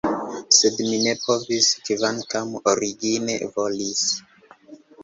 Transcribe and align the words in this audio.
Sed 0.59 0.79
mi 0.85 0.95
ne 1.07 1.13
povis, 1.27 1.69
kvankam 1.91 2.59
origine 2.73 3.39
volis. 3.57 4.07